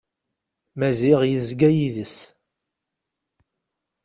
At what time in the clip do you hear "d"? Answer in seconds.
1.73-1.75